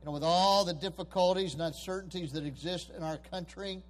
[0.00, 3.82] You know, with all the difficulties and uncertainties that exist in our country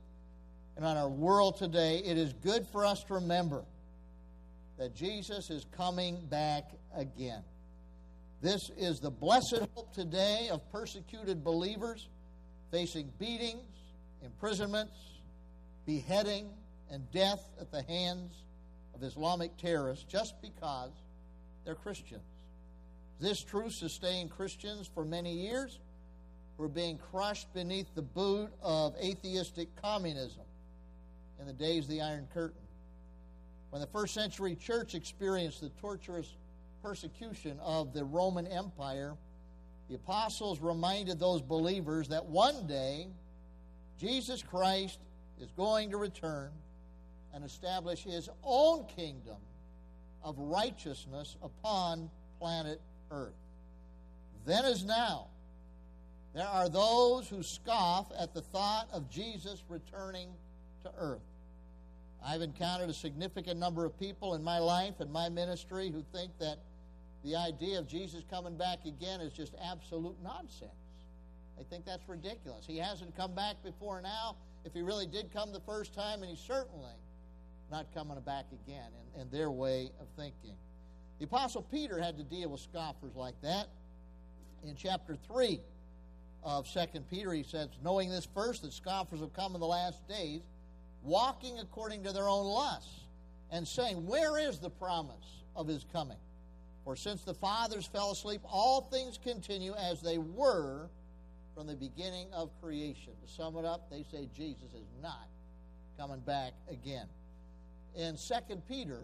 [0.76, 3.64] and on our world today, it is good for us to remember
[4.76, 6.64] that Jesus is coming back
[6.96, 7.42] again.
[8.42, 12.08] This is the blessed hope today of persecuted believers
[12.72, 13.68] facing beatings,
[14.24, 14.96] imprisonments,
[15.86, 16.50] beheading,
[16.90, 18.32] and death at the hands
[18.94, 20.90] of Islamic terrorists just because
[21.64, 22.24] they're Christians.
[23.20, 25.78] This truth sustained Christians for many years
[26.60, 30.42] were being crushed beneath the boot of atheistic communism
[31.40, 32.60] in the days of the Iron Curtain.
[33.70, 36.34] When the first century church experienced the torturous
[36.82, 39.14] persecution of the Roman Empire,
[39.88, 43.08] the apostles reminded those believers that one day
[43.98, 44.98] Jesus Christ
[45.40, 46.50] is going to return
[47.32, 49.38] and establish his own kingdom
[50.22, 53.32] of righteousness upon planet Earth.
[54.44, 55.28] Then as now,
[56.34, 60.28] there are those who scoff at the thought of Jesus returning
[60.82, 61.20] to earth.
[62.24, 66.32] I've encountered a significant number of people in my life and my ministry who think
[66.38, 66.58] that
[67.24, 70.70] the idea of Jesus coming back again is just absolute nonsense.
[71.58, 72.64] They think that's ridiculous.
[72.66, 74.36] He hasn't come back before now.
[74.64, 76.92] If he really did come the first time, and he's certainly
[77.70, 80.56] not coming back again in, in their way of thinking.
[81.18, 83.68] The Apostle Peter had to deal with scoffers like that.
[84.64, 85.60] In chapter 3
[86.42, 90.06] of 2 Peter, he says, Knowing this first, that scoffers have come in the last
[90.08, 90.40] days,
[91.02, 93.04] walking according to their own lusts,
[93.50, 96.16] and saying, Where is the promise of his coming?
[96.84, 100.88] For since the fathers fell asleep, all things continue as they were
[101.54, 103.12] from the beginning of creation.
[103.22, 105.28] To sum it up, they say Jesus is not
[105.98, 107.06] coming back again.
[107.94, 109.00] In 2 Peter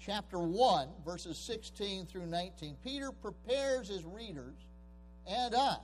[0.00, 4.54] chapter 1, verses 16 through 19, Peter prepares his readers
[5.26, 5.80] and us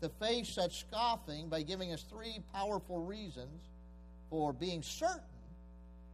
[0.00, 3.70] to face such scoffing by giving us three powerful reasons
[4.30, 5.22] for being certain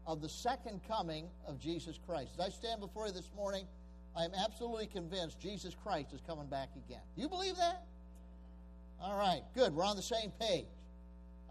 [0.07, 2.33] of the second coming of Jesus Christ.
[2.39, 3.67] As I stand before you this morning,
[4.17, 7.01] I am absolutely convinced Jesus Christ is coming back again.
[7.17, 7.85] Do you believe that?
[9.01, 9.75] All right, good.
[9.75, 10.67] We're on the same page.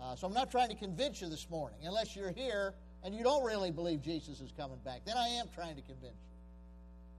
[0.01, 3.23] Uh, so I'm not trying to convince you this morning, unless you're here and you
[3.23, 5.01] don't really believe Jesus is coming back.
[5.05, 6.33] Then I am trying to convince you.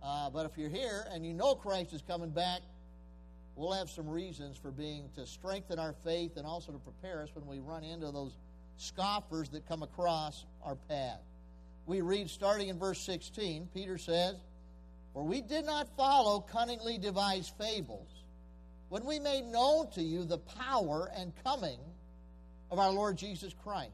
[0.03, 2.61] Uh, but if you're here and you know Christ is coming back,
[3.56, 7.31] we'll have some reasons for being to strengthen our faith and also to prepare us
[7.34, 8.37] when we run into those
[8.76, 11.20] scoffers that come across our path.
[11.87, 14.37] We read starting in verse 16, Peter says,
[15.12, 18.09] For we did not follow cunningly devised fables
[18.88, 21.78] when we made known to you the power and coming
[22.70, 23.91] of our Lord Jesus Christ,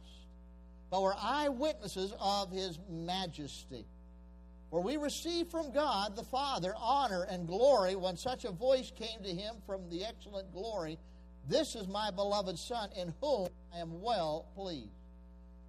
[0.90, 3.84] but were eyewitnesses of his majesty.
[4.70, 9.22] For we received from God the Father honor and glory when such a voice came
[9.24, 10.98] to him from the excellent glory
[11.48, 14.88] This is my beloved Son, in whom I am well pleased.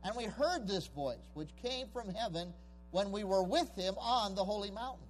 [0.04, 2.54] And we heard this voice, which came from heaven
[2.92, 5.08] when we were with him on the holy mountain.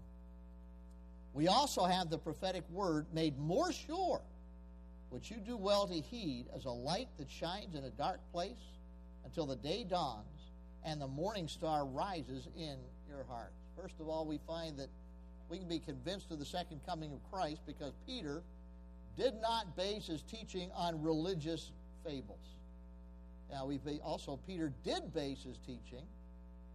[1.33, 4.21] We also have the prophetic word made more sure,
[5.09, 8.79] which you do well to heed as a light that shines in a dark place
[9.25, 10.51] until the day dawns
[10.83, 12.77] and the morning star rises in
[13.07, 13.60] your hearts.
[13.79, 14.89] First of all, we find that
[15.49, 18.41] we can be convinced of the second coming of Christ because Peter
[19.17, 21.71] did not base his teaching on religious
[22.05, 22.57] fables.
[23.51, 26.05] Now, we also Peter did base his teaching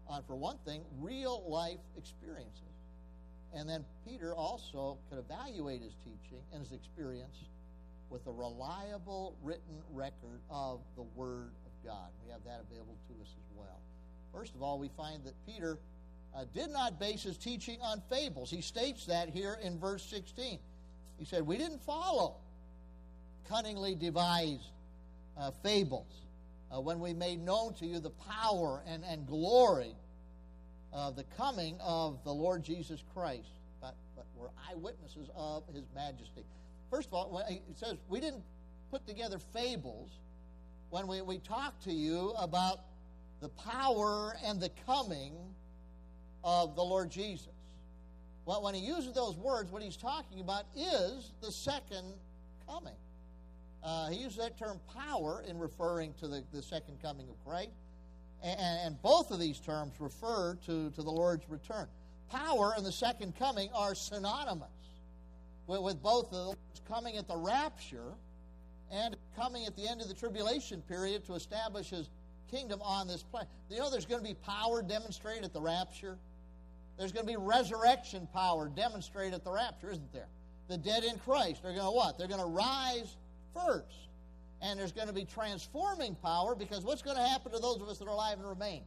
[0.09, 2.63] on, for one thing, real life experiences.
[3.55, 7.45] And then Peter also could evaluate his teaching and his experience
[8.11, 12.11] with a reliable written record of the Word of God.
[12.25, 13.81] We have that available to us as well.
[14.33, 15.79] First of all, we find that Peter
[16.37, 18.51] uh, did not base his teaching on fables.
[18.51, 20.59] He states that here in verse 16.
[21.19, 22.37] He said, We didn't follow
[23.49, 24.71] cunningly devised
[25.39, 26.13] uh, fables
[26.71, 29.95] uh, when we made known to you the power and, and glory
[30.93, 33.49] of the coming of the Lord Jesus Christ,
[33.81, 36.45] but, but we're eyewitnesses of his majesty.
[36.91, 38.43] First of all, he says we didn't
[38.91, 40.11] put together fables
[40.91, 42.81] when we, we talked to you about
[43.41, 45.33] the power and the coming
[46.47, 47.49] of the Lord Jesus.
[48.47, 52.15] Well, when he uses those words, what he's talking about is the second
[52.69, 52.95] coming.
[53.83, 57.73] Uh, he uses that term power in referring to the, the second coming of Christ.
[58.45, 61.89] And, and both of these terms refer to, to the Lord's return.
[62.31, 64.69] Power and the second coming are synonymous
[65.67, 68.15] with, with both the Lord's coming at the rapture
[68.93, 72.09] and coming at the end of the tribulation period to establish his
[72.49, 73.49] kingdom on this planet.
[73.69, 76.19] You know, there's going to be power demonstrated at the rapture.
[76.99, 80.29] There's going to be resurrection power demonstrated at the rapture, isn't there?
[80.69, 82.19] The dead in Christ are going to what?
[82.19, 83.17] They're going to rise
[83.55, 84.09] first.
[84.63, 87.89] And there's going to be transforming power because what's going to happen to those of
[87.89, 88.83] us that are alive and remain?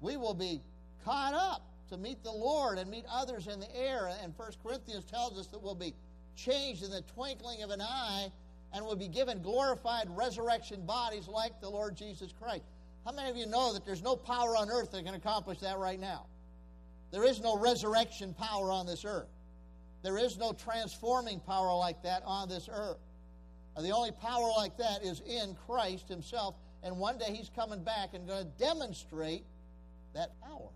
[0.00, 0.60] We will be
[1.04, 4.10] caught up to meet the Lord and meet others in the air.
[4.22, 5.94] And 1 Corinthians tells us that we'll be
[6.36, 8.28] changed in the twinkling of an eye
[8.72, 12.64] and will be given glorified resurrection bodies like the Lord Jesus Christ.
[13.04, 15.78] How many of you know that there's no power on earth that can accomplish that
[15.78, 16.26] right now?
[17.12, 19.28] There is no resurrection power on this earth.
[20.02, 22.98] There is no transforming power like that on this earth.
[23.78, 28.14] The only power like that is in Christ Himself, and one day He's coming back
[28.14, 29.44] and going to demonstrate
[30.14, 30.68] that power.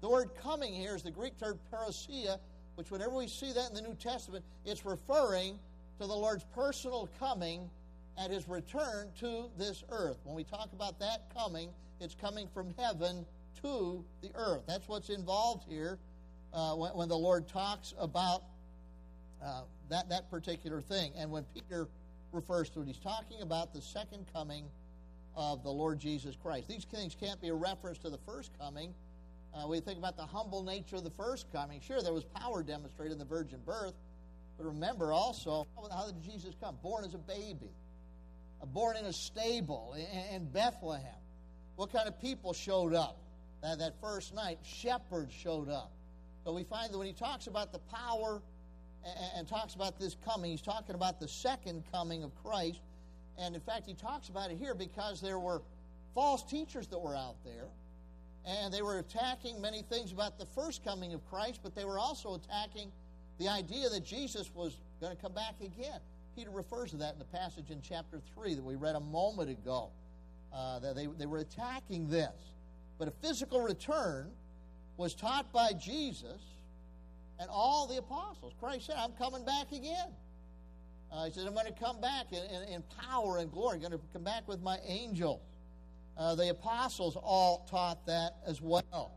[0.00, 2.38] The word coming here is the Greek term parousia,
[2.76, 5.58] which whenever we see that in the New Testament, it's referring
[5.98, 7.70] to the Lord's personal coming
[8.18, 10.18] at his return to this earth.
[10.24, 11.70] When we talk about that coming,
[12.00, 13.26] it's coming from heaven
[13.62, 14.62] to the earth.
[14.66, 15.98] That's what's involved here
[16.52, 18.42] uh, when, when, the Lord talks about
[19.44, 21.12] uh, that, that particular thing.
[21.16, 21.88] And when Peter
[22.32, 24.64] refers to it, he's talking about the second coming
[25.34, 26.68] of the Lord Jesus Christ.
[26.68, 28.94] These things can't be a reference to the first coming.
[29.54, 31.80] Uh, we think about the humble nature of the first coming.
[31.80, 33.94] Sure, there was power demonstrated in the virgin birth,
[34.56, 36.76] but remember also, how did Jesus come?
[36.82, 37.70] Born as a baby,
[38.62, 39.94] uh, born in a stable
[40.32, 41.04] in Bethlehem.
[41.76, 43.18] What kind of people showed up
[43.66, 44.58] that, that first night?
[44.62, 45.92] Shepherds showed up.
[46.44, 48.40] So we find that when he talks about the power
[49.04, 52.80] and, and talks about this coming, he's talking about the second coming of Christ.
[53.38, 55.62] And in fact, he talks about it here because there were
[56.14, 57.68] false teachers that were out there.
[58.46, 61.98] And they were attacking many things about the first coming of Christ, but they were
[61.98, 62.92] also attacking
[63.38, 65.98] the idea that Jesus was going to come back again.
[66.36, 69.50] Peter refers to that in the passage in chapter 3 that we read a moment
[69.50, 69.90] ago.
[70.52, 72.30] Uh, that they, they were attacking this.
[72.98, 74.30] But a physical return
[74.96, 76.40] was taught by Jesus
[77.38, 78.54] and all the apostles.
[78.58, 80.08] Christ said, I'm coming back again.
[81.12, 83.76] Uh, he said, I'm going to come back in, in, in power and glory.
[83.76, 85.40] I'm going to come back with my angels.
[86.16, 89.12] Uh, the apostles all taught that as well.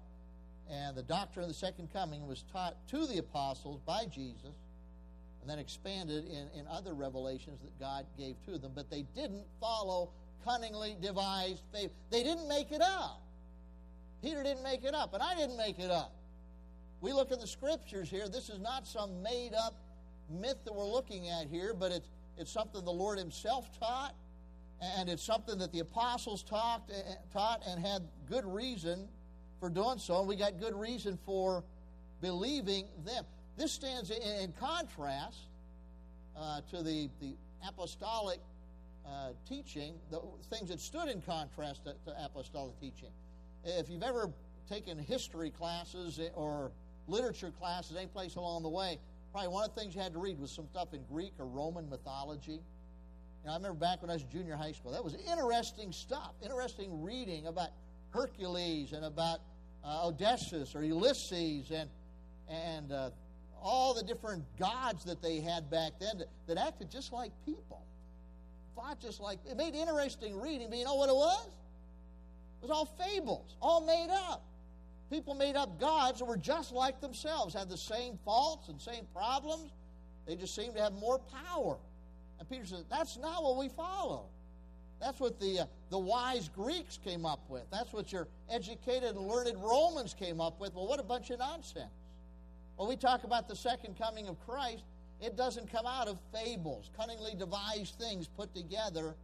[0.70, 4.54] And the doctrine of the second coming was taught to the apostles by Jesus
[5.42, 8.74] and then expanded in, in other revelations that God gave to them.
[8.76, 10.12] But they didn't follow
[10.46, 11.92] cunningly devised faith.
[12.12, 13.22] They didn't make it up.
[14.22, 16.14] Peter didn't make it up, and I didn't make it up.
[17.02, 18.28] We look in the scriptures here.
[18.28, 19.76] This is not some made up
[20.30, 24.14] myth that we're looking at here, but it's, it's something the Lord Himself taught,
[24.82, 29.08] and it's something that the apostles talked, eh, taught and had good reason
[29.60, 31.64] for doing so, and we got good reason for
[32.22, 33.26] believing them.
[33.58, 35.40] This stands in, in contrast
[36.38, 37.36] uh, to the, the
[37.68, 38.40] apostolic
[39.06, 43.10] uh, teaching, the things that stood in contrast to, to apostolic teaching.
[43.64, 44.32] If you've ever
[44.70, 46.72] taken history classes or
[47.08, 49.00] literature classes any place along the way,
[49.32, 51.46] probably one of the things you had to read was some stuff in Greek or
[51.46, 52.52] Roman mythology.
[52.52, 56.34] You know, I remember back when I was junior high school, that was interesting stuff,
[56.44, 57.70] interesting reading about
[58.12, 59.40] Hercules and about
[59.84, 61.90] uh, Odysseus or Ulysses and,
[62.50, 63.10] and uh,
[63.62, 67.86] all the different gods that they had back then that, that acted just like people.
[68.76, 71.50] Fought just like, it made interesting reading, but you know what it was?
[72.62, 74.44] It was all fables, all made up.
[75.10, 79.06] People made up gods that were just like themselves, had the same faults and same
[79.14, 79.72] problems.
[80.28, 81.78] They just seemed to have more power.
[82.40, 84.26] And Peter said, that's not what we follow.
[85.00, 87.64] That's what the, uh, the wise Greeks came up with.
[87.72, 90.76] That's what your educated and learned Romans came up with.
[90.76, 91.88] Well, what a bunch of nonsense.
[92.76, 94.84] When we talk about the second coming of Christ,
[95.22, 99.16] it doesn't come out of fables, cunningly devised things put together.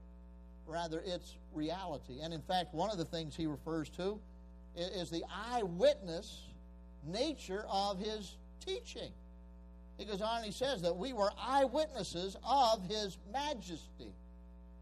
[0.68, 2.20] Rather, it's reality.
[2.22, 4.20] And in fact, one of the things he refers to
[4.76, 6.42] is the eyewitness
[7.06, 9.12] nature of his teaching.
[9.98, 14.14] He goes on and he says that we were eyewitnesses of his majesty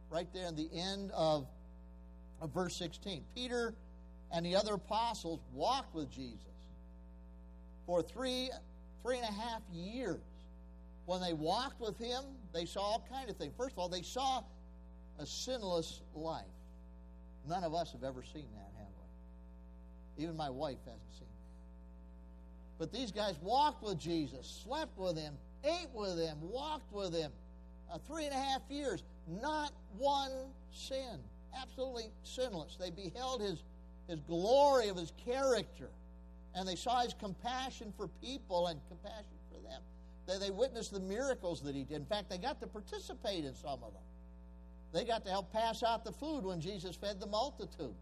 [0.10, 1.48] right there in the end of,
[2.42, 3.24] of verse 16.
[3.36, 3.74] Peter
[4.32, 6.40] and the other apostles walked with Jesus
[7.86, 8.50] for three,
[9.04, 10.22] three and a half years.
[11.06, 12.24] When they walked with him,
[12.54, 13.54] they saw all kind of things.
[13.58, 14.44] First of all, they saw
[15.20, 16.46] a sinless life.
[17.48, 18.88] None of us have ever seen that, have
[20.18, 20.24] we?
[20.24, 22.80] Even my wife hasn't seen that.
[22.80, 27.32] But these guys walked with Jesus, slept with him, ate with him, walked with him
[27.92, 29.04] uh, three and a half years.
[29.28, 30.32] Not one
[30.72, 31.20] sin.
[31.62, 32.78] Absolutely sinless.
[32.80, 33.64] They beheld his,
[34.08, 35.90] his glory of his character.
[36.56, 39.82] And they saw his compassion for people and compassion for them.
[40.28, 41.98] They, they witnessed the miracles that he did.
[41.98, 44.04] In fact, they got to participate in some of them.
[44.94, 47.96] They got to help pass out the food when Jesus fed the multitude.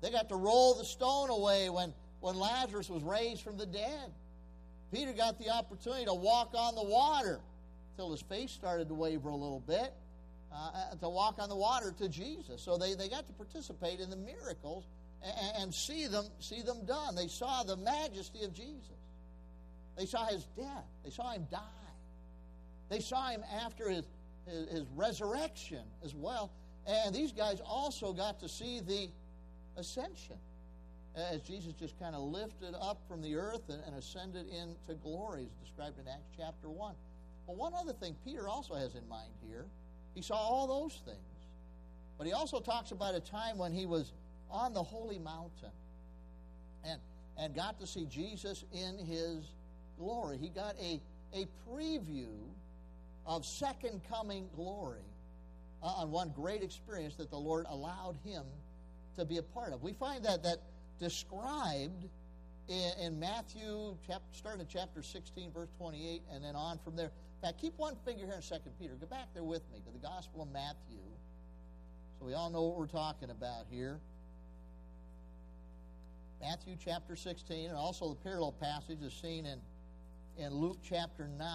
[0.00, 4.12] They got to roll the stone away when, when Lazarus was raised from the dead.
[4.92, 7.40] Peter got the opportunity to walk on the water
[7.96, 9.92] till his face started to waver a little bit,
[10.52, 12.60] uh, to walk on the water to Jesus.
[12.60, 14.84] So they, they got to participate in the miracles
[15.22, 17.14] and, and see them see them done.
[17.14, 18.96] They saw the majesty of Jesus.
[19.96, 20.84] They saw his death.
[21.04, 21.60] They saw him die.
[22.88, 24.04] They saw him after his,
[24.46, 26.50] his, his resurrection as well.
[26.86, 29.08] And these guys also got to see the
[29.76, 30.36] ascension
[31.16, 35.42] as Jesus just kind of lifted up from the earth and, and ascended into glory,
[35.42, 36.94] as described in Acts chapter 1.
[37.46, 39.64] But one other thing Peter also has in mind here
[40.16, 41.18] he saw all those things.
[42.16, 44.12] But he also talks about a time when he was
[44.50, 45.70] on the holy mountain
[46.82, 46.98] and,
[47.38, 49.52] and got to see Jesus in his
[49.98, 50.38] glory.
[50.38, 51.00] He got a,
[51.34, 52.32] a preview
[53.26, 55.04] of second coming glory
[55.82, 58.44] uh, on one great experience that the Lord allowed him
[59.16, 59.82] to be a part of.
[59.82, 60.58] We find that that
[60.98, 62.06] described
[62.68, 67.06] in, in Matthew, chapter, starting in chapter 16, verse 28, and then on from there.
[67.06, 68.94] In fact, keep one finger here in Second Peter.
[68.94, 71.02] Go back there with me to the Gospel of Matthew,
[72.18, 73.98] so we all know what we're talking about here.
[76.40, 79.60] Matthew chapter 16, and also the parallel passage is seen in,
[80.38, 81.48] in Luke chapter 9.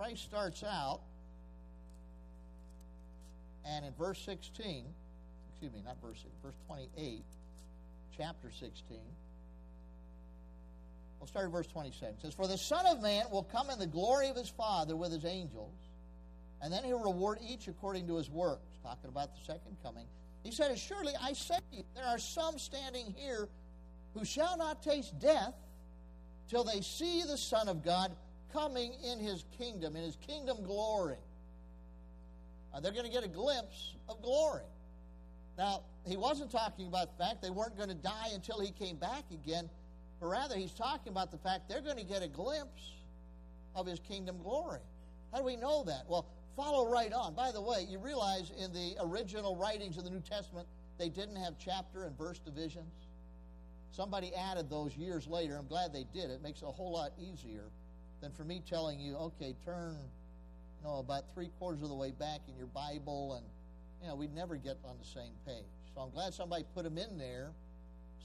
[0.00, 1.02] Christ starts out,
[3.66, 4.86] and in verse 16,
[5.50, 7.22] excuse me, not verse 6, verse 28,
[8.16, 8.96] chapter 16.
[11.18, 12.14] We'll start at verse 27.
[12.14, 14.96] It says, For the Son of Man will come in the glory of his Father
[14.96, 15.76] with his angels,
[16.62, 18.78] and then he'll reward each according to his works.
[18.82, 20.06] Talking about the second coming.
[20.42, 23.50] He said, Surely I say to you, there are some standing here
[24.14, 25.52] who shall not taste death
[26.48, 28.16] till they see the Son of God
[28.52, 31.18] coming in his kingdom, in his kingdom glory.
[32.72, 34.62] Uh, they're going to get a glimpse of glory.
[35.58, 38.96] Now, he wasn't talking about the fact they weren't going to die until he came
[38.96, 39.68] back again,
[40.20, 42.92] but rather he's talking about the fact they're going to get a glimpse
[43.74, 44.80] of his kingdom glory.
[45.32, 46.04] How do we know that?
[46.08, 46.26] Well,
[46.56, 47.34] follow right on.
[47.34, 50.66] By the way, you realize in the original writings of the New Testament,
[50.98, 52.92] they didn't have chapter and verse divisions.
[53.92, 55.56] Somebody added those years later.
[55.56, 56.30] I'm glad they did.
[56.30, 57.64] It makes it a whole lot easier
[58.20, 59.96] than for me telling you, okay, turn,
[60.78, 63.46] you know, about three quarters of the way back in your Bible, and
[64.02, 65.64] you know, we'd never get on the same page.
[65.94, 67.50] So I'm glad somebody put them in there.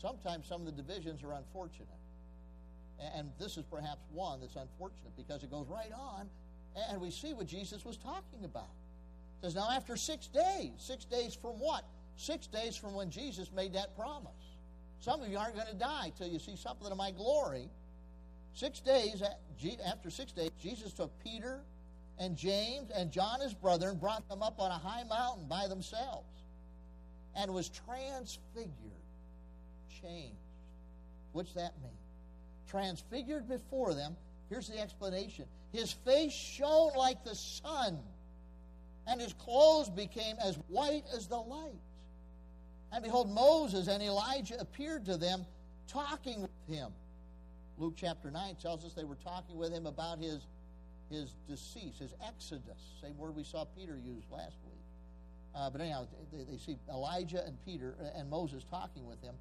[0.01, 1.87] Sometimes some of the divisions are unfortunate.
[3.15, 6.29] And this is perhaps one that's unfortunate because it goes right on
[6.89, 8.69] and we see what Jesus was talking about.
[9.39, 11.83] It says, Now after six days, six days from what?
[12.17, 14.31] Six days from when Jesus made that promise.
[14.99, 17.69] Some of you aren't going to die till you see something of my glory.
[18.55, 19.21] Six days,
[19.85, 21.59] after six days, Jesus took Peter
[22.17, 25.67] and James and John, his brother, and brought them up on a high mountain by
[25.67, 26.25] themselves
[27.35, 28.71] and was transfigured,
[30.01, 30.37] changed.
[31.33, 31.91] What's that mean?
[32.69, 34.15] Transfigured before them.
[34.49, 37.99] Here's the explanation His face shone like the sun,
[39.05, 41.81] and his clothes became as white as the light.
[42.93, 45.45] And behold, Moses and Elijah appeared to them,
[45.89, 46.93] talking with him.
[47.77, 50.47] Luke chapter 9 tells us they were talking with him about his,
[51.09, 54.81] his decease, his exodus, same word we saw Peter use last week.
[55.53, 59.35] Uh, but anyhow, they, they see Elijah and Peter uh, and Moses talking with him.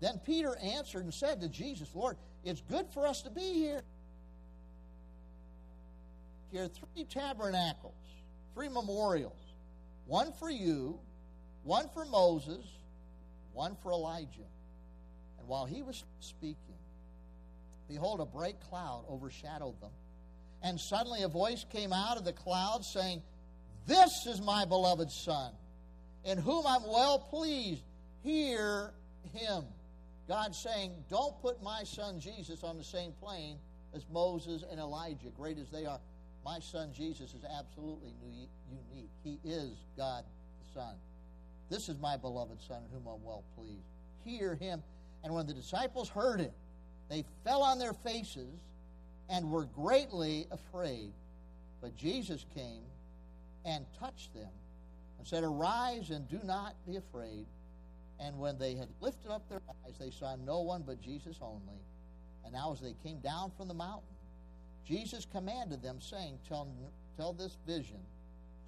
[0.00, 3.82] Then Peter answered and said to Jesus, Lord, it's good for us to be here.
[6.52, 7.94] Here are three tabernacles,
[8.54, 9.32] three memorials
[10.06, 11.00] one for you,
[11.64, 12.64] one for Moses,
[13.52, 14.46] one for Elijah.
[15.38, 16.75] And while he was speaking,
[17.88, 19.90] behold, a bright cloud overshadowed them.
[20.62, 23.22] And suddenly a voice came out of the cloud saying,
[23.86, 25.52] this is my beloved Son,
[26.24, 27.82] in whom I'm well pleased.
[28.22, 28.90] Hear
[29.32, 29.64] him.
[30.26, 33.58] God saying, Don't put my son Jesus on the same plane
[33.94, 36.00] as Moses and Elijah, great as they are.
[36.44, 38.50] My son Jesus is absolutely unique.
[39.22, 40.24] He is God
[40.64, 40.94] the Son.
[41.70, 43.86] This is my beloved Son, in whom I'm well pleased.
[44.24, 44.82] Hear him.
[45.22, 46.52] And when the disciples heard it,
[47.08, 48.60] they fell on their faces
[49.28, 51.12] and were greatly afraid.
[51.80, 52.82] But Jesus came
[53.64, 54.48] and touched them
[55.18, 57.46] and said, Arise and do not be afraid.
[58.18, 61.80] And when they had lifted up their eyes, they saw no one but Jesus only.
[62.44, 64.08] And now, as they came down from the mountain,
[64.86, 66.68] Jesus commanded them, saying, Tell,
[67.16, 68.00] tell this vision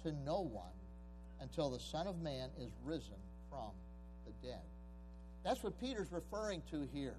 [0.03, 0.65] to no one
[1.41, 3.15] until the Son of Man is risen
[3.49, 3.71] from
[4.25, 4.61] the dead.
[5.43, 7.15] That's what Peter's referring to here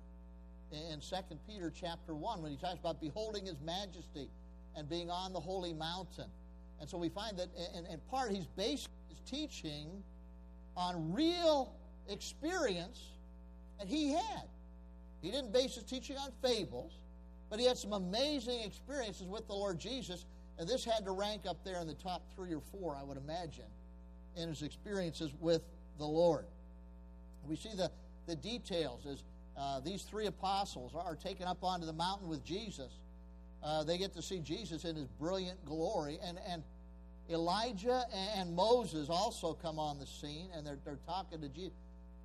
[0.73, 1.17] in 2
[1.49, 4.29] Peter chapter 1 when he talks about beholding his majesty
[4.77, 6.29] and being on the holy mountain.
[6.81, 10.03] And so we find that in, in part he's based his teaching
[10.77, 11.73] on real
[12.09, 13.01] experience
[13.79, 14.45] that he had.
[15.23, 16.93] He didn't base his teaching on fables.
[17.51, 20.25] But he had some amazing experiences with the Lord Jesus,
[20.59, 23.17] and this had to rank up there in the top three or four, I would
[23.17, 23.65] imagine,
[24.37, 25.63] in his experiences with
[25.99, 26.45] the Lord.
[27.45, 27.91] We see the,
[28.27, 29.25] the details as
[29.61, 32.91] uh, these three apostles are taken up onto the mountain with Jesus.
[33.63, 36.63] Uh, they get to see Jesus in his brilliant glory, and, and
[37.29, 41.77] Elijah and Moses also come on the scene, and they're, they're talking to Jesus.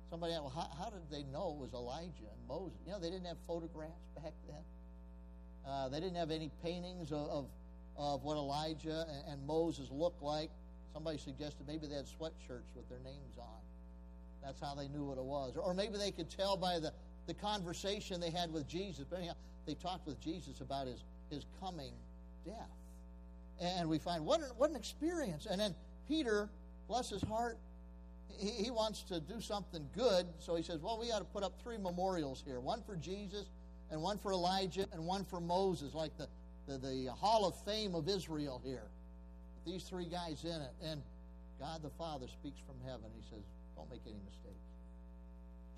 [0.08, 2.78] Somebody asked, well, how, how, did they know it was Elijah and Moses?
[2.86, 4.62] You know, they didn't have photographs back then.
[5.66, 7.46] Uh, they didn't have any paintings of, of,
[7.98, 10.48] of what Elijah and, and, Moses looked like.
[10.92, 13.60] Somebody suggested maybe they had sweatshirts with their names on.
[14.44, 15.56] That's how they knew what it was.
[15.56, 16.92] Or, or maybe they could tell by the,
[17.26, 19.04] the conversation they had with Jesus.
[19.08, 19.34] But anyhow,
[19.66, 21.92] they talked with Jesus about his, his coming
[22.44, 22.54] death.
[23.60, 25.46] And we find what an, what an experience.
[25.50, 25.74] And then
[26.08, 26.48] Peter,
[26.88, 27.58] bless his heart,
[28.38, 30.26] he, he wants to do something good.
[30.38, 33.46] So he says, Well, we ought to put up three memorials here one for Jesus,
[33.90, 36.28] and one for Elijah, and one for Moses, like the,
[36.66, 38.84] the, the Hall of Fame of Israel here.
[39.54, 40.72] With These three guys in it.
[40.84, 41.02] And
[41.58, 43.10] God the Father speaks from heaven.
[43.16, 44.66] He says, Don't make any mistakes.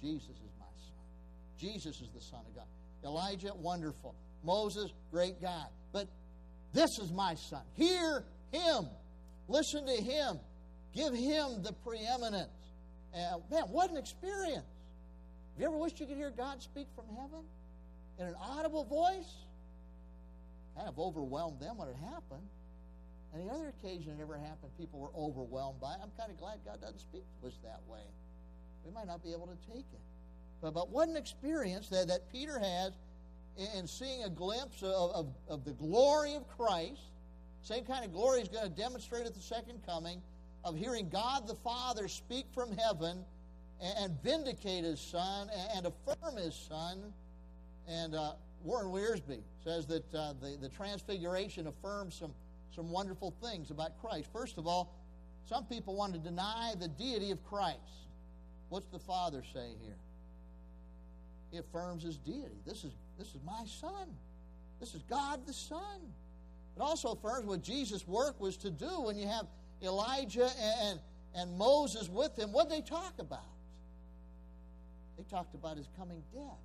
[0.03, 0.58] Jesus is.
[1.59, 2.67] Jesus is the Son of God.
[3.05, 4.15] Elijah, wonderful.
[4.45, 5.67] Moses, great God.
[5.93, 6.09] But
[6.73, 7.63] this is my son.
[7.75, 8.89] Hear him.
[9.49, 10.39] Listen to him.
[10.95, 12.49] Give him the preeminence.
[13.15, 14.67] Man, what an experience.
[15.55, 17.45] Have you ever wished you could hear God speak from heaven
[18.19, 19.47] in an audible voice?
[20.77, 22.47] Kind of overwhelmed them when it happened.
[23.35, 26.01] And the other occasion it ever happened, people were overwhelmed by it.
[26.03, 28.07] I'm kind of glad God doesn't speak to us that way.
[28.85, 30.01] We might not be able to take it.
[30.61, 32.93] But, but what an experience that, that Peter has
[33.75, 37.01] and seeing a glimpse of, of, of the glory of Christ,
[37.63, 40.23] same kind of glory he's going to demonstrate at the second coming,
[40.65, 43.25] of hearing God the Father speak from heaven
[43.81, 47.13] and, and vindicate his Son and, and, affirm his Son.
[47.89, 52.33] And uh, Warren Wiersbe says that uh, the, the Transfiguration affirms some,
[52.75, 54.29] some wonderful things about Christ.
[54.33, 54.95] First of all,
[55.49, 57.79] some people want to deny the deity of Christ.
[58.69, 59.97] What's the Father say here?
[61.51, 62.61] He affirms his deity.
[62.67, 64.09] This is this is my son.
[64.81, 66.01] This is God the Son.
[66.77, 69.47] It also affirms what Jesus' work was to do when you have
[69.83, 70.49] Elijah
[70.85, 71.01] and,
[71.35, 72.53] and Moses with him.
[72.53, 73.41] What did they talk about?
[75.17, 76.63] They talked about his coming death.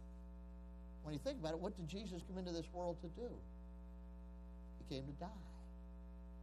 [1.02, 3.30] When you think about it, what did Jesus come into this world to do?
[4.78, 5.28] He came to die.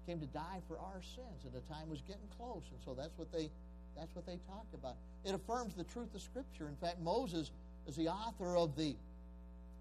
[0.05, 2.95] He came to die for our sins, and the time was getting close, and so
[2.95, 3.51] that's what they
[3.97, 4.97] that's what they talked about.
[5.25, 6.69] It affirms the truth of Scripture.
[6.69, 7.51] In fact, Moses
[7.87, 8.97] is the author of the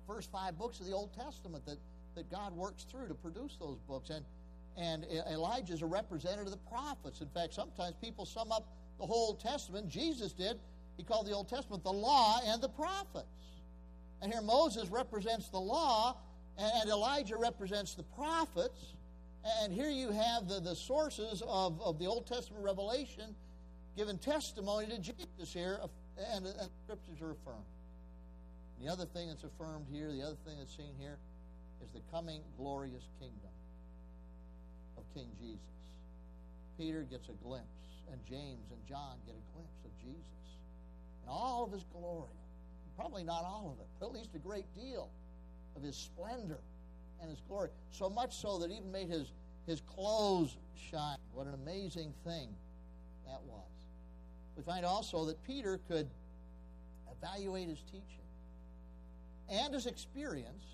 [0.08, 1.78] first five books of the Old Testament that,
[2.16, 4.10] that God works through to produce those books.
[4.10, 4.26] And,
[4.78, 7.22] and Elijah is a representative of the prophets.
[7.22, 8.68] In fact, sometimes people sum up
[9.00, 9.90] the whole Old Testament.
[9.90, 10.58] Jesus did.
[10.98, 13.28] He called the Old Testament the law and the prophets.
[14.22, 16.18] And here Moses represents the law,
[16.58, 18.94] and Elijah represents the prophets.
[19.62, 23.36] And here you have the, the sources of, of the Old Testament revelation
[23.96, 25.80] giving testimony to Jesus here,
[26.34, 27.66] and, and scriptures are affirmed.
[28.82, 31.18] The other thing that's affirmed here, the other thing that's seen here,
[31.84, 33.52] is the coming glorious kingdom
[34.98, 35.60] of King Jesus.
[36.78, 37.68] Peter gets a glimpse,
[38.12, 40.40] and James and John get a glimpse of Jesus
[41.22, 42.32] and all of his glory.
[42.96, 45.10] Probably not all of it, but at least a great deal
[45.76, 46.60] of his splendor
[47.22, 47.70] and his glory.
[47.92, 49.32] So much so that even made his,
[49.68, 50.58] his clothes
[50.90, 51.18] shine.
[51.34, 52.50] What an amazing thing
[53.26, 53.64] that was.
[54.58, 56.10] We find also that Peter could
[57.12, 58.20] evaluate his teaching
[59.50, 60.66] and his experience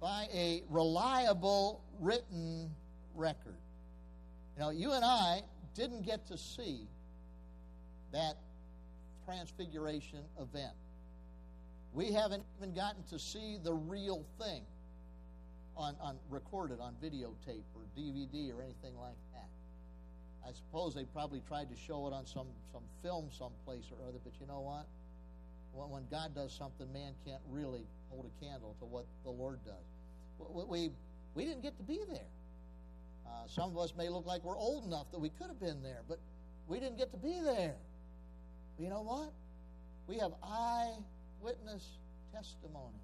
[0.00, 2.70] by a reliable written
[3.14, 3.56] record.
[4.58, 5.40] Know, you and I
[5.74, 6.86] didn't get to see
[8.12, 8.36] that
[9.24, 10.74] transfiguration event.
[11.94, 14.62] We haven't even gotten to see the real thing
[15.76, 19.48] on, on recorded on videotape or DVD or anything like that.
[20.46, 24.18] I suppose they probably tried to show it on some, some film someplace or other,
[24.22, 24.86] but you know what?
[25.72, 30.66] When, God does something, man can't really hold a candle to what the Lord does.
[30.68, 30.90] We,
[31.34, 32.26] we didn't get to be there.
[33.26, 35.82] Uh, some of us may look like we're old enough that we could have been
[35.82, 36.18] there, but
[36.66, 37.76] we didn't get to be there.
[38.76, 39.32] But you know what?
[40.06, 41.98] We have eyewitness
[42.34, 43.00] testimony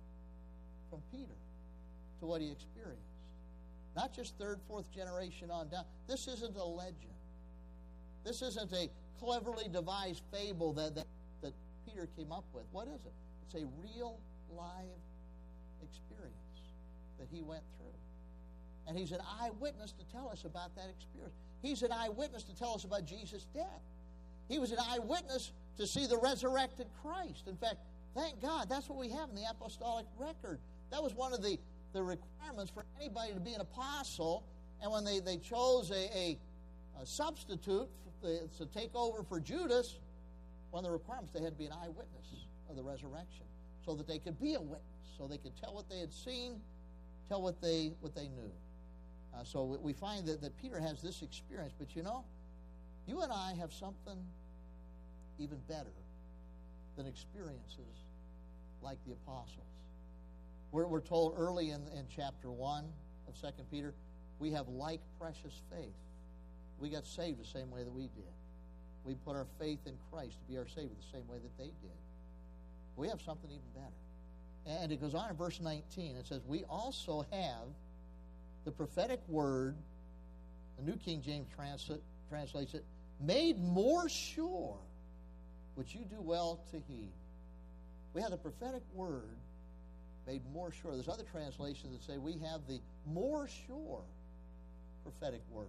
[0.90, 1.36] from Peter
[2.20, 3.02] to what he experienced.
[3.94, 5.84] Not just third, fourth generation on down.
[6.08, 7.14] This isn't a legend.
[8.24, 11.06] This isn't a cleverly devised fable that, that
[11.86, 12.64] Peter came up with.
[12.72, 13.12] What is it?
[13.46, 14.18] It's a real,
[14.50, 15.00] live
[15.82, 16.34] experience
[17.18, 17.86] that he went through.
[18.88, 21.34] And he's an eyewitness to tell us about that experience.
[21.62, 23.82] He's an eyewitness to tell us about Jesus' death.
[24.48, 27.48] He was an eyewitness to see the resurrected Christ.
[27.48, 27.76] In fact,
[28.14, 30.60] thank God, that's what we have in the apostolic record.
[30.90, 31.58] That was one of the
[31.96, 34.44] the requirements for anybody to be an apostle.
[34.82, 36.38] And when they, they chose a, a,
[37.00, 37.88] a substitute
[38.22, 39.98] to take over for Judas,
[40.76, 42.26] one of the requirements they had to be an eyewitness
[42.68, 43.46] of the resurrection
[43.82, 46.60] so that they could be a witness, so they could tell what they had seen,
[47.30, 48.52] tell what they, what they knew.
[49.34, 51.72] Uh, so we find that, that Peter has this experience.
[51.78, 52.26] But you know,
[53.06, 54.18] you and I have something
[55.38, 55.96] even better
[56.98, 58.04] than experiences
[58.82, 59.64] like the apostles.
[60.72, 62.84] We're, we're told early in, in chapter 1
[63.28, 63.94] of 2 Peter,
[64.38, 65.96] we have like precious faith.
[66.78, 68.35] We got saved the same way that we did.
[69.06, 71.70] We put our faith in Christ to be our Savior the same way that they
[71.80, 71.96] did.
[72.96, 74.80] We have something even better.
[74.82, 76.16] And it goes on in verse 19.
[76.16, 77.68] It says, We also have
[78.64, 79.76] the prophetic word,
[80.76, 81.46] the New King James
[82.28, 82.84] translates it,
[83.20, 84.76] made more sure,
[85.76, 87.12] which you do well to heed.
[88.12, 89.36] We have the prophetic word
[90.26, 90.94] made more sure.
[90.94, 94.02] There's other translations that say we have the more sure
[95.04, 95.68] prophetic word.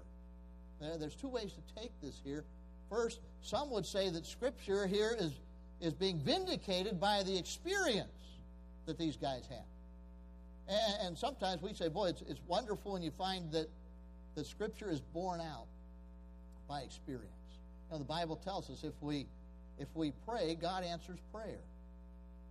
[0.80, 2.44] There's two ways to take this here.
[2.90, 5.34] First, some would say that Scripture here is,
[5.82, 8.10] is being vindicated by the experience
[8.86, 9.66] that these guys have.
[10.70, 13.70] And, and sometimes we say, boy, it's, it's wonderful when you find that
[14.36, 15.68] the Scripture is borne out
[16.68, 17.32] by experience.
[17.92, 19.28] Now, the Bible tells us if we,
[19.80, 21.60] if we pray, God answers prayer.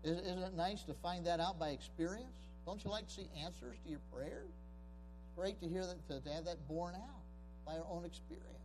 [0.03, 2.31] Isn't it nice to find that out by experience?
[2.65, 4.51] Don't you like to see answers to your prayers?
[4.51, 7.23] It's great to hear that, to have that borne out
[7.67, 8.56] by our own experience.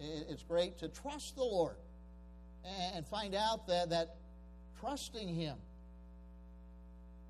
[0.00, 1.76] It's great to trust the Lord
[2.64, 4.16] and find out that, that
[4.80, 5.56] trusting Him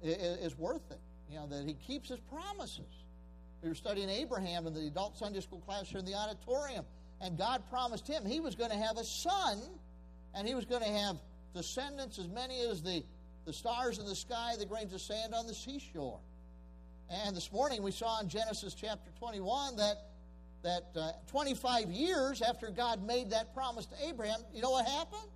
[0.03, 1.01] is worth it.
[1.31, 3.05] You know, that He keeps His promises.
[3.63, 6.85] We were studying Abraham in the adult Sunday school class here in the auditorium,
[7.21, 9.61] and God promised him he was going to have a son,
[10.35, 11.17] and he was going to have
[11.55, 13.03] descendants as many as the,
[13.47, 16.21] the stars in the sky, the grains of sand on the seashore.
[17.11, 19.97] And this morning we saw in Genesis chapter 21 that
[20.63, 25.31] that uh, 25 years after God made that promise to Abraham, you know what happened?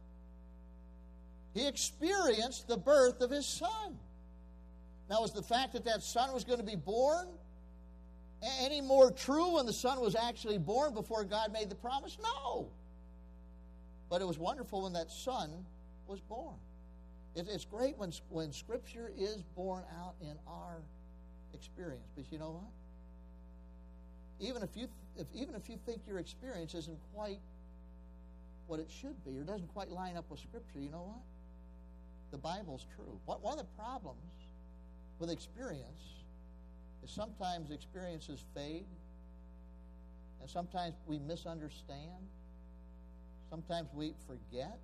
[1.55, 3.99] He experienced the birth of his son.
[5.11, 7.29] Now, was the fact that that son was going to be born
[8.61, 12.17] any more true when the son was actually born before God made the promise?
[12.23, 12.71] No.
[14.09, 15.67] But it was wonderful when that son
[16.07, 16.57] was born.
[17.35, 20.83] It, it's great when, when Scripture is born out in our
[21.55, 22.09] experience.
[22.15, 24.49] But you know what?
[24.49, 27.41] Even if you if, even if you think your experience isn't quite
[28.67, 31.23] what it should be or doesn't quite line up with Scripture, you know what?
[32.31, 33.21] The Bible's true.
[33.27, 34.19] One of the problems
[35.19, 36.23] with experience
[37.05, 38.87] is sometimes experiences fade,
[40.41, 42.27] and sometimes we misunderstand,
[43.51, 44.79] sometimes we forget.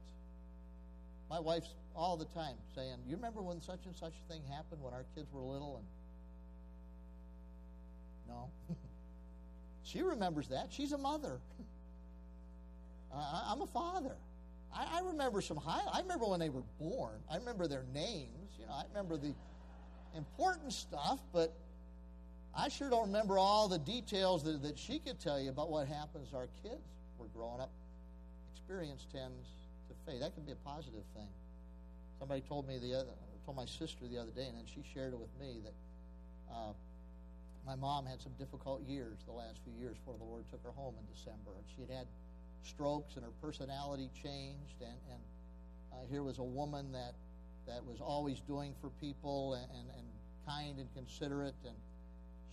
[1.30, 4.82] My wife's all the time saying, You remember when such and such a thing happened
[4.82, 5.76] when our kids were little?
[5.76, 5.86] And
[8.28, 8.76] no.
[9.88, 10.68] She remembers that.
[10.70, 11.40] She's a mother.
[13.14, 14.16] I'm a father.
[14.74, 15.80] I, I remember some high.
[15.90, 17.14] I remember when they were born.
[17.30, 18.52] I remember their names.
[18.58, 19.34] You know, I remember the
[20.14, 21.54] important stuff, but
[22.54, 25.88] I sure don't remember all the details that, that she could tell you about what
[25.88, 26.84] happens our kids
[27.18, 27.70] were growing up.
[28.52, 29.48] Experience tends
[29.88, 30.20] to fade.
[30.20, 31.28] That can be a positive thing.
[32.18, 33.12] Somebody told me the other,
[33.46, 35.72] told my sister the other day, and then she shared it with me that
[36.52, 36.72] uh,
[37.68, 40.72] my mom had some difficult years the last few years before the Lord took her
[40.72, 41.52] home in December.
[41.52, 42.06] And she had had
[42.64, 44.80] strokes and her personality changed.
[44.80, 45.20] And, and
[45.92, 47.12] uh, here was a woman that,
[47.68, 50.06] that was always doing for people and, and, and
[50.48, 51.60] kind and considerate.
[51.68, 51.76] And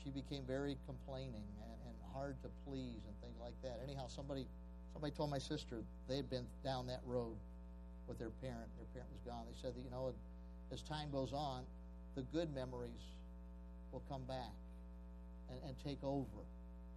[0.03, 3.79] she became very complaining and, and hard to please and things like that.
[3.87, 4.45] Anyhow, somebody,
[4.91, 7.39] somebody told my sister they had been down that road
[8.11, 8.67] with their parent.
[8.75, 9.47] Their parent was gone.
[9.47, 10.11] They said that, you know,
[10.73, 11.63] as time goes on,
[12.19, 13.15] the good memories
[13.93, 14.51] will come back
[15.49, 16.43] and, and take over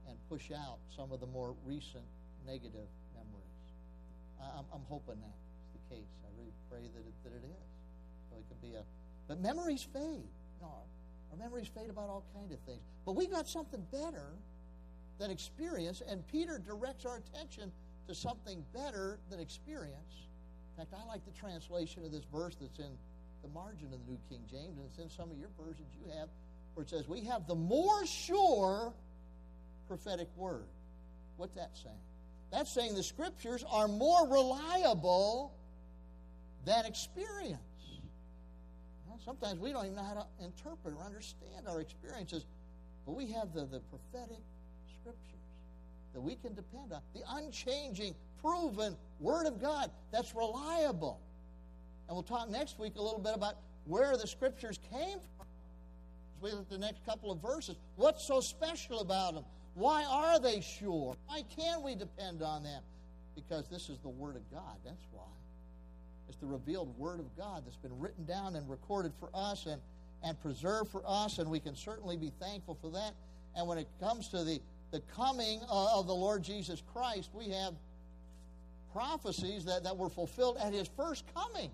[0.09, 2.05] and push out some of the more recent
[2.47, 3.49] negative memories.
[4.41, 6.09] I'm, I'm hoping that's the case.
[6.25, 7.69] I really pray that it, that it is.
[8.31, 8.83] So it can be a.
[9.27, 10.33] But memories fade.
[10.61, 10.87] No,
[11.31, 12.81] our memories fade about all kind of things.
[13.05, 14.33] But we got something better
[15.19, 17.73] than experience, and Peter directs our attention
[18.07, 20.29] to something better than experience.
[20.73, 22.97] In fact, I like the translation of this verse that's in
[23.43, 26.11] the margin of the New King James, and it's in some of your versions you
[26.19, 26.29] have
[26.79, 28.93] where it says, We have the more sure
[29.88, 30.69] prophetic word.
[31.37, 31.97] What's that saying?
[32.53, 35.53] That's saying the scriptures are more reliable
[36.64, 37.59] than experience.
[39.09, 42.47] Well, sometimes we don't even know how to interpret or understand our experiences,
[43.05, 44.38] but we have the, the prophetic
[45.01, 45.43] scriptures
[46.14, 47.01] that we can depend on.
[47.12, 51.19] The unchanging, proven Word of God that's reliable.
[52.07, 55.48] And we'll talk next week a little bit about where the scriptures came from
[56.42, 57.77] look at the next couple of verses.
[57.96, 59.44] What's so special about them?
[59.74, 61.16] Why are they sure?
[61.27, 62.83] Why can we depend on them?
[63.35, 64.77] Because this is the Word of God.
[64.85, 65.22] That's why.
[66.29, 69.81] It's the revealed Word of God that's been written down and recorded for us and,
[70.24, 73.12] and preserved for us, and we can certainly be thankful for that.
[73.55, 77.74] And when it comes to the, the coming of the Lord Jesus Christ, we have
[78.92, 81.70] prophecies that, that were fulfilled at his first coming.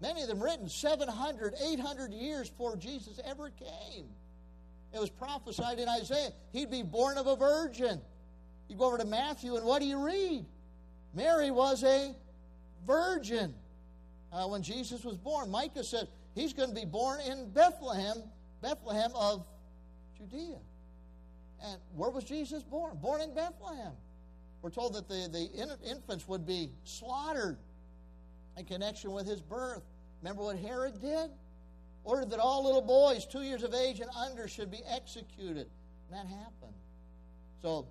[0.00, 4.06] Many of them written 700, 800 years before Jesus ever came.
[4.92, 6.30] It was prophesied in Isaiah.
[6.52, 8.00] He'd be born of a virgin.
[8.68, 10.44] You go over to Matthew, and what do you read?
[11.14, 12.14] Mary was a
[12.86, 13.54] virgin
[14.32, 15.50] uh, when Jesus was born.
[15.50, 18.16] Micah said he's going to be born in Bethlehem,
[18.62, 19.44] Bethlehem of
[20.16, 20.58] Judea.
[21.64, 22.96] And where was Jesus born?
[23.00, 23.92] Born in Bethlehem.
[24.62, 27.58] We're told that the, the infants would be slaughtered
[28.56, 29.82] in connection with his birth.
[30.22, 31.30] Remember what Herod did?
[32.04, 35.68] Ordered that all little boys, two years of age and under, should be executed.
[36.08, 36.74] And that happened.
[37.62, 37.86] So,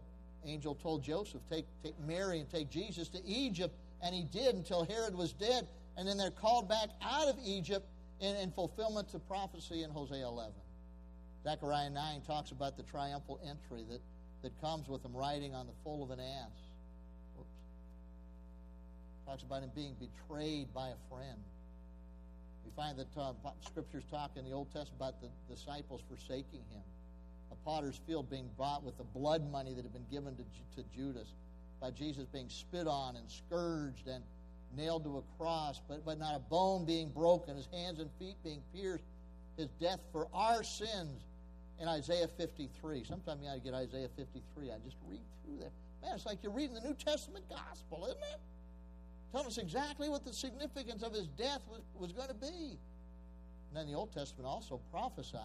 [0.46, 3.76] angel told Joseph, take, take Mary and take Jesus to Egypt.
[4.02, 5.68] And he did until Herod was dead.
[5.98, 7.88] And then they're called back out of Egypt
[8.20, 10.54] in, in fulfillment to prophecy in Hosea 11.
[11.44, 14.02] Zechariah 9 talks about the triumphal entry that,
[14.42, 16.73] that comes with him riding on the foal of an ass.
[19.26, 21.40] Talks about him being betrayed by a friend.
[22.66, 23.34] We find that uh,
[23.66, 26.82] scriptures talk in the Old Testament about the disciples forsaking him.
[27.52, 30.44] A potter's field being bought with the blood money that had been given to,
[30.76, 31.28] to Judas.
[31.80, 34.24] By Jesus being spit on and scourged and
[34.76, 38.36] nailed to a cross, but, but not a bone being broken, his hands and feet
[38.44, 39.04] being pierced,
[39.58, 41.22] his death for our sins
[41.80, 43.04] in Isaiah 53.
[43.04, 44.72] Sometimes you got to get Isaiah 53.
[44.72, 45.72] I just read through that.
[46.02, 48.40] Man, it's like you're reading the New Testament gospel, isn't it?
[49.34, 52.78] Telling us exactly what the significance of his death was, was going to be.
[53.68, 55.42] And then the Old Testament also prophesies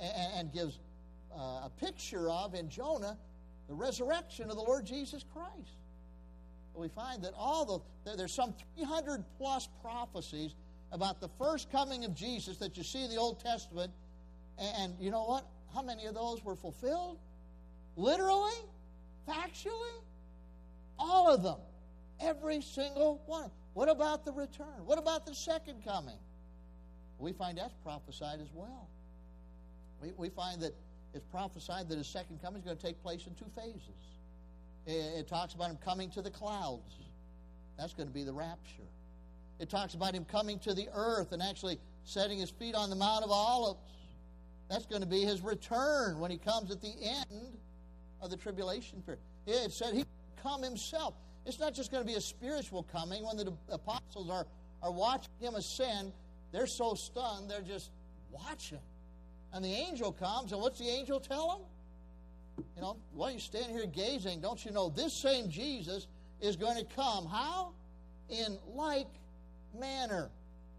[0.00, 0.78] and, and gives
[1.34, 3.18] uh, a picture of, in Jonah,
[3.68, 5.80] the resurrection of the Lord Jesus Christ.
[6.74, 10.54] we find that all the, there's some 300 plus prophecies
[10.92, 13.90] about the first coming of Jesus that you see in the Old Testament.
[14.58, 15.44] And you know what?
[15.74, 17.18] How many of those were fulfilled?
[17.96, 18.54] Literally?
[19.28, 20.00] Factually?
[21.00, 21.58] All of them.
[22.20, 23.50] Every single one.
[23.74, 24.84] What about the return?
[24.84, 26.18] What about the second coming?
[27.18, 28.88] We find that's prophesied as well.
[30.00, 30.74] We, we find that
[31.14, 33.82] it's prophesied that his second coming is going to take place in two phases.
[34.86, 36.94] It, it talks about him coming to the clouds.
[37.78, 38.82] That's going to be the rapture.
[39.58, 42.96] It talks about him coming to the earth and actually setting his feet on the
[42.96, 43.80] Mount of Olives.
[44.68, 47.56] That's going to be his return when he comes at the end
[48.20, 49.20] of the tribulation period.
[49.46, 50.04] It said he
[50.42, 51.14] come himself.
[51.46, 53.24] It's not just going to be a spiritual coming.
[53.24, 54.46] When the apostles are,
[54.82, 56.12] are watching him ascend,
[56.52, 57.90] they're so stunned, they're just
[58.30, 58.80] watching.
[59.52, 62.64] And the angel comes, and what's the angel tell them?
[62.74, 66.08] You know, while you standing here gazing, don't you know this same Jesus
[66.40, 67.26] is going to come?
[67.26, 67.72] How?
[68.28, 69.08] In like
[69.78, 70.30] manner.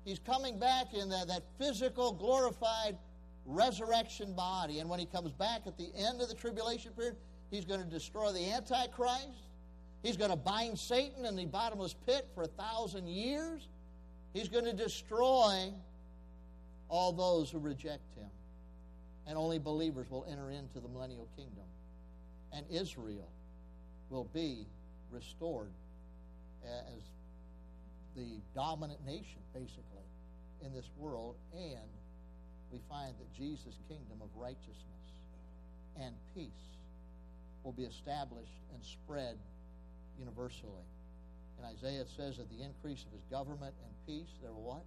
[0.04, 2.98] He's coming back in that, that physical, glorified
[3.46, 4.80] resurrection body.
[4.80, 7.16] And when he comes back at the end of the tribulation period,
[7.52, 9.47] he's going to destroy the Antichrist.
[10.04, 13.68] He's going to bind Satan in the bottomless pit for a thousand years.
[14.34, 15.72] He's going to destroy
[16.90, 18.30] all those who reject him.
[19.26, 21.66] And only believers will enter into the millennial kingdom.
[22.54, 23.28] And Israel
[24.10, 24.66] will be
[25.12, 25.72] restored
[26.64, 27.02] as
[28.16, 30.08] the dominant nation, basically,
[30.64, 31.36] in this world.
[31.54, 31.90] And
[32.72, 34.76] we find that Jesus' kingdom of righteousness
[36.00, 36.50] and peace
[37.64, 39.38] will be established and spread
[40.20, 40.86] universally.
[41.58, 44.86] And Isaiah says that the increase of his government and peace, there will what?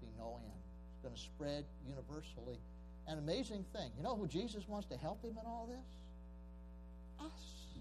[0.00, 0.62] Be no end.
[0.92, 2.58] It's going to spread universally.
[3.06, 3.90] An amazing thing.
[3.96, 7.26] You know who Jesus wants to help him in all this?
[7.26, 7.78] Us.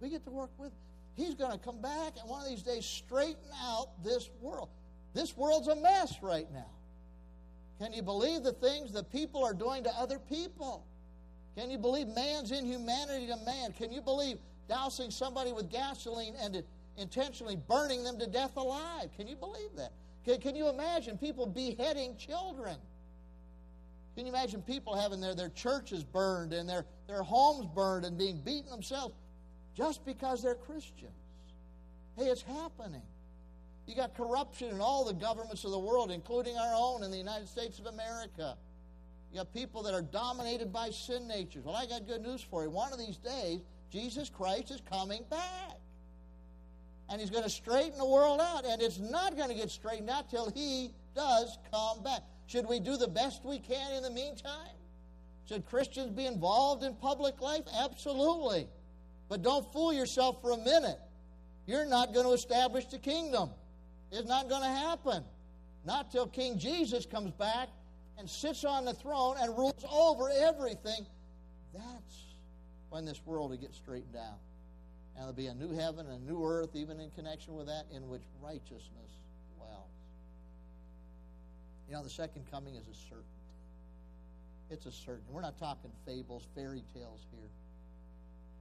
[0.00, 0.72] We get to work with.
[1.14, 4.68] He's going to come back and one of these days straighten out this world.
[5.14, 6.70] This world's a mess right now.
[7.80, 10.84] Can you believe the things that people are doing to other people?
[11.56, 13.72] Can you believe man's inhumanity to man?
[13.72, 16.62] Can you believe dousing somebody with gasoline and
[16.96, 19.10] intentionally burning them to death alive.
[19.16, 19.92] Can you believe that?
[20.24, 22.76] Can, can you imagine people beheading children?
[24.16, 28.16] Can you imagine people having their, their churches burned and their, their homes burned and
[28.16, 29.14] being beaten themselves
[29.76, 31.12] just because they're Christians?
[32.16, 33.02] Hey, it's happening.
[33.86, 37.18] You got corruption in all the governments of the world, including our own in the
[37.18, 38.56] United States of America.
[39.30, 41.64] You got people that are dominated by sin natures.
[41.64, 42.70] Well, I got good news for you.
[42.70, 45.78] One of these days, Jesus Christ is coming back.
[47.08, 48.64] And he's going to straighten the world out.
[48.64, 52.22] And it's not going to get straightened out till he does come back.
[52.46, 54.74] Should we do the best we can in the meantime?
[55.48, 57.62] Should Christians be involved in public life?
[57.80, 58.66] Absolutely.
[59.28, 60.98] But don't fool yourself for a minute.
[61.66, 63.50] You're not going to establish the kingdom.
[64.10, 65.24] It's not going to happen.
[65.84, 67.68] Not till King Jesus comes back
[68.18, 71.06] and sits on the throne and rules over everything.
[71.72, 72.25] That's
[72.96, 74.40] when this world will get straightened out.
[75.14, 77.84] And there'll be a new heaven and a new earth, even in connection with that,
[77.94, 79.12] in which righteousness
[79.54, 79.92] dwells.
[81.90, 83.28] You know, the second coming is a certainty.
[84.70, 85.28] It's a certainty.
[85.30, 87.50] We're not talking fables, fairy tales here.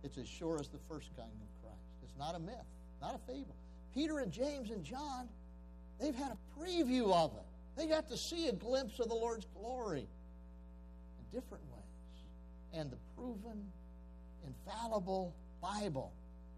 [0.03, 1.87] It's as sure as the first coming of Christ.
[2.03, 2.67] It's not a myth,
[3.01, 3.55] not a fable.
[3.93, 5.29] Peter and James and John,
[5.97, 7.77] they've had a preview of it.
[7.77, 10.09] They got to see a glimpse of the Lord's glory
[11.19, 12.73] in different ways.
[12.73, 13.71] And the proven,
[14.45, 16.11] infallible Bible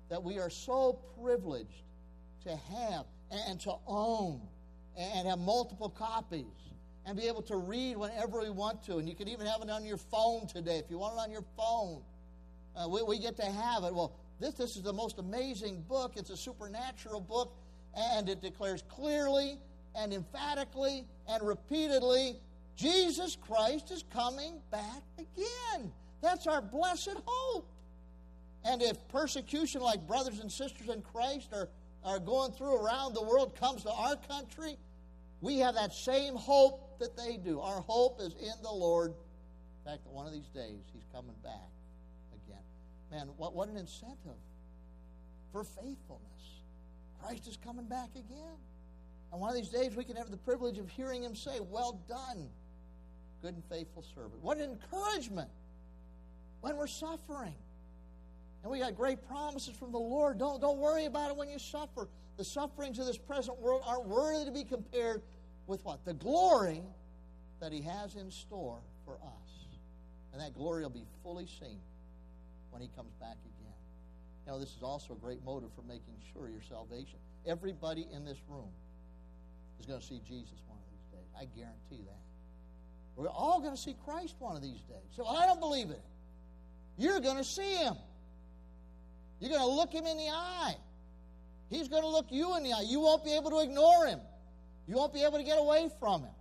[0.09, 1.83] that we are so privileged
[2.43, 4.41] to have and to own
[4.97, 6.45] and have multiple copies
[7.05, 8.97] and be able to read whenever we want to.
[8.97, 11.31] And you can even have it on your phone today if you want it on
[11.31, 12.01] your phone.
[12.75, 13.93] Uh, we, we, get to have it.
[13.93, 16.13] Well, this, this is the most amazing book.
[16.15, 17.55] It's a supernatural book,
[17.95, 19.57] and it declares clearly
[19.95, 22.35] and emphatically and repeatedly
[22.75, 25.91] Jesus Christ is coming back again.
[26.21, 27.67] That's our blessed hope.
[28.67, 31.69] And if persecution, like brothers and sisters in Christ are,
[32.03, 34.77] are going through around the world, comes to our country,
[35.39, 37.61] we have that same hope that they do.
[37.61, 39.11] Our hope is in the Lord.
[39.11, 41.69] In fact, one of these days, He's coming back
[42.45, 42.63] again.
[43.09, 44.41] Man, what, what an incentive
[45.53, 46.63] for faithfulness.
[47.21, 48.57] Christ is coming back again.
[49.31, 52.01] And one of these days, we can have the privilege of hearing Him say, Well
[52.09, 52.49] done,
[53.41, 54.41] good and faithful servant.
[54.41, 55.49] What an encouragement
[56.59, 57.55] when we're suffering.
[58.63, 60.39] And we got great promises from the Lord.
[60.39, 62.07] Don't, don't worry about it when you suffer.
[62.37, 65.21] The sufferings of this present world aren't worthy to be compared
[65.67, 66.05] with what?
[66.05, 66.81] The glory
[67.59, 69.67] that He has in store for us.
[70.33, 71.79] And that glory will be fully seen
[72.69, 73.73] when He comes back again.
[74.45, 77.19] You know, this is also a great motive for making sure your salvation.
[77.45, 78.69] Everybody in this room
[79.79, 81.27] is going to see Jesus one of these days.
[81.35, 82.21] I guarantee that.
[83.15, 85.09] We're all going to see Christ one of these days.
[85.15, 86.01] So I don't believe it.
[86.97, 87.95] You're going to see Him.
[89.39, 90.75] You're going to look him in the eye.
[91.69, 92.85] He's going to look you in the eye.
[92.87, 94.19] You won't be able to ignore him.
[94.87, 96.33] You won't be able to get away from him.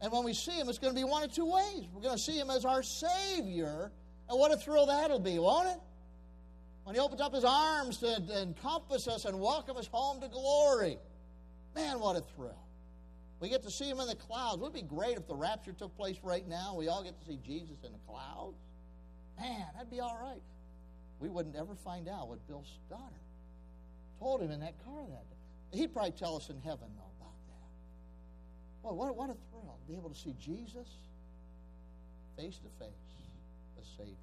[0.00, 1.84] And when we see him, it's going to be one of two ways.
[1.92, 3.90] We're going to see him as our Savior,
[4.28, 5.80] and what a thrill that'll be, won't it?
[6.84, 10.28] When he opens up his arms to, to encompass us and welcome us home to
[10.28, 10.98] glory.
[11.74, 12.64] Man, what a thrill.
[13.40, 14.58] We get to see him in the clouds.
[14.58, 16.74] Wouldn't it be great if the rapture took place right now?
[16.76, 18.56] We all get to see Jesus in the clouds.
[19.38, 20.40] Man, that'd be all right
[21.20, 23.28] we wouldn't ever find out what Bill Stoddard
[24.18, 25.78] told him in that car that day.
[25.78, 27.68] He'd probably tell us in heaven, though, about that.
[28.82, 30.88] Boy, what, what a thrill to be able to see Jesus
[32.36, 33.10] face to face,
[33.76, 34.14] the Savior,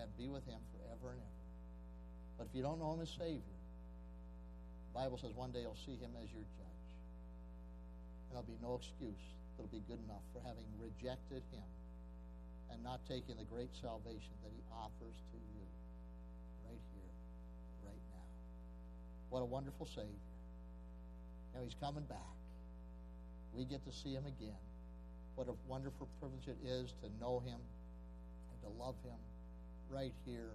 [0.00, 1.44] and be with Him forever and ever.
[2.38, 3.60] But if you don't know Him as Savior,
[4.88, 6.90] the Bible says one day you'll see Him as your judge.
[8.28, 9.20] And there'll be no excuse
[9.54, 11.68] that'll be good enough for having rejected Him
[12.72, 15.64] and not taking the great salvation that he offers to you
[16.68, 17.14] right here,
[17.84, 18.28] right now.
[19.30, 20.32] What a wonderful Savior.
[21.54, 22.34] Now he's coming back.
[23.54, 24.58] We get to see him again.
[25.34, 29.18] What a wonderful privilege it is to know him and to love him
[29.90, 30.54] right here,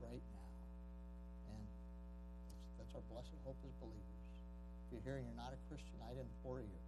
[0.00, 0.52] right now.
[1.52, 1.64] And
[2.80, 4.20] that's, our blessed hope as believers.
[4.84, 6.80] If you're here and you're not a Christian, I'd implore you,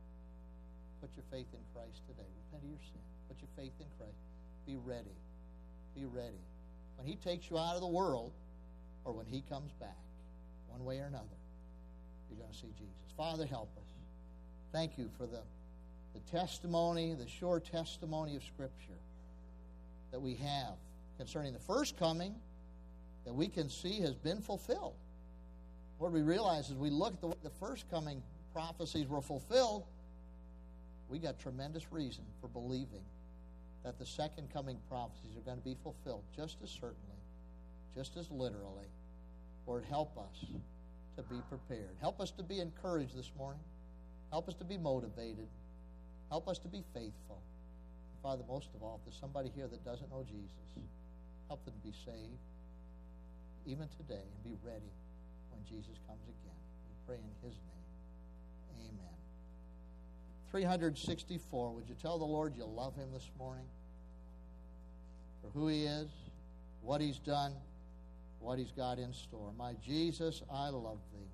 [1.00, 2.28] put your faith in Christ today.
[2.48, 3.04] Repent of your sin.
[3.28, 4.20] Put your faith in Christ.
[4.66, 5.16] Be ready.
[5.94, 6.40] Be ready.
[6.96, 8.32] When He takes you out of the world,
[9.04, 9.96] or when He comes back,
[10.68, 11.24] one way or another,
[12.28, 13.12] you're going to see Jesus.
[13.16, 13.84] Father, help us.
[14.72, 15.40] Thank you for the,
[16.14, 18.98] the testimony, the sure testimony of Scripture
[20.10, 20.74] that we have
[21.16, 22.34] concerning the first coming
[23.24, 24.94] that we can see has been fulfilled.
[25.98, 28.22] What we realize as we look at the the first coming
[28.52, 29.84] prophecies were fulfilled,
[31.08, 33.04] we got tremendous reason for believing
[33.84, 37.20] that the second coming prophecies are going to be fulfilled just as certainly,
[37.94, 38.88] just as literally.
[39.66, 40.44] Lord, help us
[41.16, 41.96] to be prepared.
[42.00, 43.62] Help us to be encouraged this morning.
[44.30, 45.48] Help us to be motivated.
[46.30, 47.40] Help us to be faithful.
[48.22, 50.88] Father, most of all, if there's somebody here that doesn't know Jesus,
[51.48, 52.40] help them to be saved
[53.66, 54.92] even today and be ready
[55.52, 56.60] when Jesus comes again.
[56.88, 58.88] We pray in his name.
[58.88, 59.13] Amen.
[60.54, 61.72] 364.
[61.72, 63.64] Would you tell the Lord you love him this morning?
[65.42, 66.08] For who he is,
[66.80, 67.52] what he's done,
[68.38, 69.50] what he's got in store.
[69.58, 71.26] My Jesus, I love thee.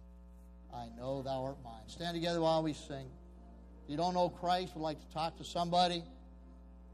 [0.74, 1.82] I know thou art mine.
[1.86, 3.10] Stand together while we sing.
[3.84, 6.02] If you don't know Christ, would like to talk to somebody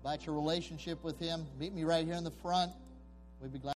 [0.01, 2.73] about your relationship with Him, meet me right here in the front.
[3.41, 3.65] We'd be glad.